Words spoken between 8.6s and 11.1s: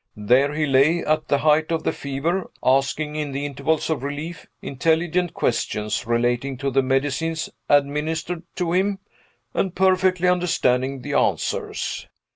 him; and perfectly understanding